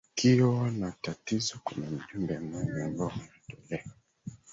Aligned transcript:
wakiwa 0.09 0.71
na 0.71 0.91
tatizo 1.01 1.59
kuna 1.63 1.87
mjumbe 1.89 2.39
mmoja 2.39 2.85
ambao 2.85 3.07
unatolewa 3.37 3.91